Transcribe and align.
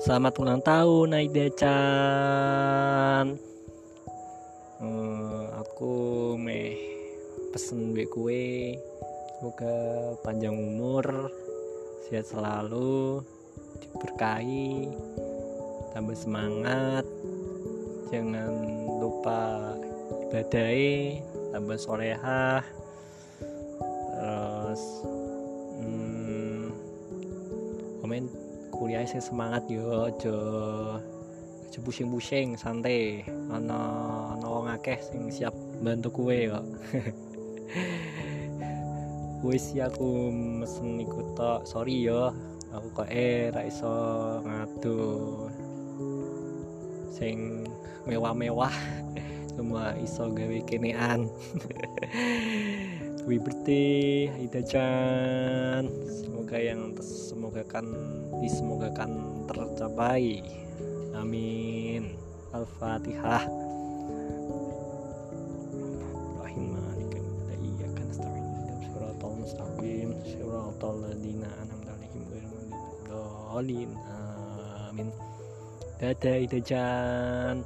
Selamat 0.00 0.32
ulang 0.40 0.64
tahun 0.64 1.12
Aida 1.12 1.52
Chan. 1.60 3.36
Hmm, 4.80 5.44
aku 5.60 5.92
meh 6.40 6.72
pesen 7.52 7.92
be 7.92 8.08
kue. 8.08 8.80
Semoga 9.36 9.76
panjang 10.24 10.56
umur, 10.56 11.04
sehat 12.08 12.32
selalu, 12.32 13.20
diberkahi, 13.84 14.88
tambah 15.92 16.16
semangat. 16.16 17.04
Jangan 18.08 18.56
lupa 19.04 19.76
ibadai, 20.32 21.20
tambah 21.52 21.76
solehah. 21.76 22.64
Terus 24.16 24.82
hmm, 25.76 26.72
komen 28.00 28.49
kuliah 28.70 29.04
sing 29.04 29.20
semangat 29.20 29.66
yo 29.66 30.08
aja 30.08 30.36
aja 31.66 31.78
pusing-pusing 31.82 32.58
santai. 32.58 33.26
Ana 33.50 33.78
ana 34.34 34.46
wong 34.46 34.66
akeh 34.70 34.98
sing 34.98 35.30
siap 35.30 35.54
bantu 35.82 36.10
kue 36.10 36.48
kok. 36.48 36.64
Wis 39.46 39.74
aku 39.78 40.30
mesen 40.62 41.02
iku 41.02 41.34
tok. 41.34 41.66
Sorry 41.66 42.06
yo. 42.06 42.30
Aku 42.70 42.86
kok 42.94 43.10
eh 43.10 43.50
ra 43.50 43.66
iso 43.66 43.90
ngadu 44.46 44.98
sing 47.10 47.66
mewah-mewah. 48.06 48.74
Cuma 49.58 49.92
iso 50.00 50.32
gawe 50.32 50.58
kenean 50.64 51.28
Happy 53.30 53.46
birthday 53.46 54.26
Aida 54.26 54.58
Chan. 54.58 55.86
Semoga 56.10 56.58
yang 56.58 56.98
semoga 56.98 57.62
kan 57.62 57.86
semoga 58.42 58.90
kan 58.90 59.06
tercapai. 59.46 60.42
Amin. 61.14 62.18
Al-Fatihah. 62.50 63.46
Amin. 74.90 75.08
Dadah 76.02 76.34
Aida 76.34 76.58
Chan 76.66 77.62